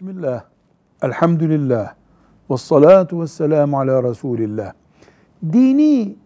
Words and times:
Bismillah, 0.00 0.44
elhamdülillah, 1.02 1.94
ve 2.50 2.56
salatu 2.56 3.22
ve 3.22 3.26
selamu 3.26 3.78
ala 3.78 4.02
Resulillah. 4.02 4.72
Dini 5.52 6.16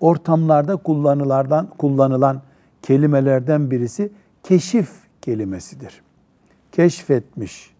ortamlarda 0.00 0.76
kullanılardan, 0.76 1.68
kullanılan 1.78 2.42
kelimelerden 2.82 3.70
birisi 3.70 4.12
keşif 4.42 4.90
kelimesidir. 5.22 6.02
Keşfetmiş, 6.72 7.74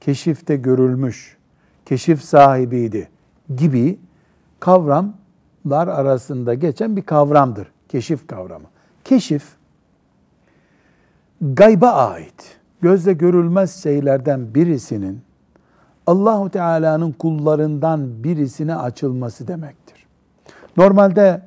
keşifte 0.00 0.56
görülmüş, 0.56 1.36
keşif 1.86 2.22
sahibiydi 2.22 3.08
gibi 3.56 3.98
kavramlar 4.60 5.88
arasında 5.88 6.54
geçen 6.54 6.96
bir 6.96 7.02
kavramdır. 7.02 7.68
Keşif 7.88 8.26
kavramı. 8.26 8.66
Keşif, 9.04 9.56
gayba 11.40 11.90
ait, 11.90 12.59
gözle 12.82 13.12
görülmez 13.12 13.82
şeylerden 13.82 14.54
birisinin 14.54 15.20
Allahu 16.06 16.50
Teala'nın 16.50 17.12
kullarından 17.12 18.24
birisine 18.24 18.74
açılması 18.74 19.48
demektir. 19.48 20.06
Normalde 20.76 21.42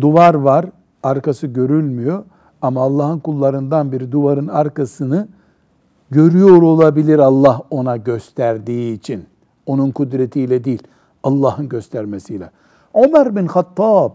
duvar 0.00 0.34
var, 0.34 0.66
arkası 1.02 1.46
görülmüyor 1.46 2.24
ama 2.62 2.82
Allah'ın 2.82 3.18
kullarından 3.18 3.92
biri 3.92 4.12
duvarın 4.12 4.48
arkasını 4.48 5.28
görüyor 6.10 6.62
olabilir 6.62 7.18
Allah 7.18 7.62
ona 7.70 7.96
gösterdiği 7.96 8.94
için. 8.94 9.26
Onun 9.66 9.90
kudretiyle 9.90 10.64
değil, 10.64 10.82
Allah'ın 11.22 11.68
göstermesiyle. 11.68 12.50
Ömer 12.94 13.36
bin 13.36 13.46
Hattab 13.46 14.12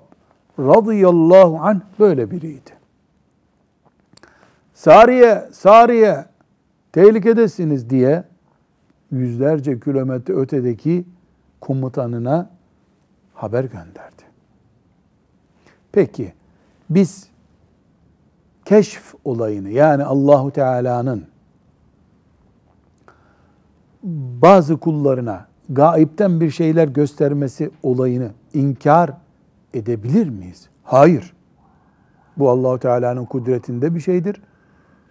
radıyallahu 0.60 1.60
anh 1.62 1.80
böyle 2.00 2.32
biriydi. 2.32 2.72
Sariye, 4.74 5.50
Sariye 5.52 6.26
tehlikedesiniz 6.92 7.90
diye 7.90 8.24
yüzlerce 9.12 9.80
kilometre 9.80 10.34
ötedeki 10.34 11.06
komutanına 11.62 12.50
haber 13.34 13.64
gönderdi. 13.64 14.22
Peki 15.92 16.34
biz 16.90 17.28
keşf 18.66 19.14
olayını 19.26 19.70
yani 19.70 20.04
Allahu 20.04 20.52
Teala'nın 20.52 21.26
bazı 24.42 24.78
kullarına 24.78 25.48
gaipten 25.70 26.42
bir 26.42 26.52
şeyler 26.52 26.88
göstermesi 26.88 27.72
olayını 27.84 28.32
inkar 28.54 29.12
edebilir 29.74 30.30
miyiz? 30.30 30.70
Hayır. 30.84 31.34
Bu 32.38 32.50
Allahu 32.50 32.80
Teala'nın 32.80 33.26
kudretinde 33.26 33.96
bir 33.96 34.00
şeydir. 34.00 34.42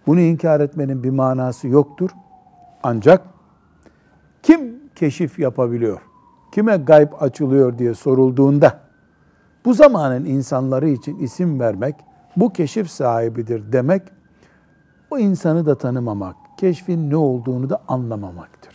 Bunu 0.07 0.19
inkar 0.19 0.59
etmenin 0.59 1.03
bir 1.03 1.09
manası 1.09 1.67
yoktur. 1.67 2.09
Ancak 2.83 3.21
kim 4.43 4.89
keşif 4.95 5.39
yapabiliyor? 5.39 6.01
Kime 6.51 6.77
gayb 6.77 7.09
açılıyor 7.19 7.77
diye 7.77 7.93
sorulduğunda 7.93 8.79
bu 9.65 9.73
zamanın 9.73 10.25
insanları 10.25 10.89
için 10.89 11.19
isim 11.19 11.59
vermek, 11.59 11.95
bu 12.35 12.53
keşif 12.53 12.89
sahibidir 12.89 13.71
demek, 13.71 14.01
o 15.11 15.17
insanı 15.17 15.65
da 15.65 15.77
tanımamak, 15.77 16.35
keşfin 16.57 17.09
ne 17.09 17.15
olduğunu 17.15 17.69
da 17.69 17.81
anlamamaktır. 17.87 18.73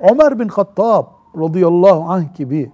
Ömer 0.00 0.38
bin 0.38 0.48
Hattab 0.48 1.06
radıyallahu 1.38 2.04
anh 2.12 2.34
gibi 2.34 2.72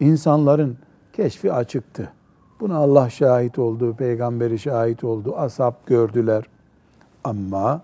insanların 0.00 0.78
keşfi 1.12 1.52
açıktı. 1.52 2.12
Buna 2.60 2.76
Allah 2.76 3.10
şahit 3.10 3.58
oldu, 3.58 3.94
peygamberi 3.96 4.58
şahit 4.58 5.04
oldu, 5.04 5.36
ashab 5.36 5.74
gördüler. 5.86 6.44
Ama 7.24 7.82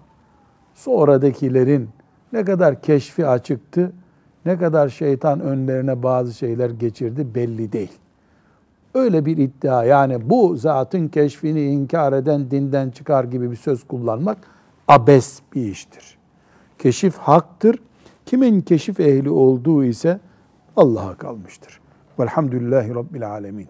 sonradakilerin 0.75 1.89
ne 2.33 2.45
kadar 2.45 2.83
keşfi 2.83 3.27
açıktı, 3.27 3.93
ne 4.47 4.59
kadar 4.59 4.89
şeytan 4.89 5.41
önlerine 5.41 6.03
bazı 6.03 6.35
şeyler 6.35 6.71
geçirdi 6.71 7.35
belli 7.35 7.73
değil. 7.73 7.93
Öyle 8.95 9.27
bir 9.27 9.37
iddia 9.37 9.85
yani 9.85 10.31
bu 10.31 10.57
zatın 10.57 11.09
keşfini 11.09 11.63
inkar 11.63 12.13
eden 12.13 12.51
dinden 12.51 12.91
çıkar 12.91 13.25
gibi 13.25 13.51
bir 13.51 13.57
söz 13.57 13.85
kullanmak 13.85 14.39
abes 14.89 15.41
bir 15.55 15.67
iştir. 15.67 16.19
Keşif 16.79 17.17
haktır. 17.17 17.79
Kimin 18.27 18.61
keşif 18.61 19.01
ehli 19.01 19.31
olduğu 19.31 19.85
ise 19.85 20.21
Allah'a 20.77 21.15
kalmıştır. 21.15 21.81
Velhamdülillahi 22.19 22.95
Rabbil 22.95 23.31
Alemin. 23.31 23.63